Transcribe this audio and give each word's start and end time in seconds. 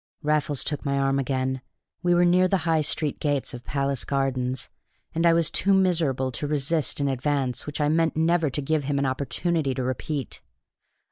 Raffles 0.23 0.63
took 0.63 0.83
my 0.83 0.97
arm 0.97 1.19
again. 1.19 1.61
We 2.01 2.15
were 2.15 2.25
near 2.25 2.47
the 2.47 2.65
High 2.65 2.81
Street 2.81 3.19
gates 3.19 3.53
of 3.53 3.63
Palace 3.63 4.03
Gardens, 4.03 4.67
and 5.13 5.27
I 5.27 5.33
was 5.33 5.51
too 5.51 5.75
miserable 5.75 6.31
to 6.31 6.47
resist 6.47 6.99
an 6.99 7.07
advance 7.07 7.67
which 7.67 7.79
I 7.79 7.87
meant 7.87 8.17
never 8.17 8.49
to 8.49 8.61
give 8.63 8.85
him 8.85 8.97
an 8.97 9.05
opportunity 9.05 9.75
to 9.75 9.83
repeat. 9.83 10.41